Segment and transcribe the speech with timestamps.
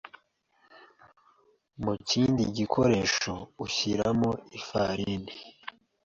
[1.83, 3.33] Mu kindi gikoresho
[3.65, 5.33] ushyiramo ifarini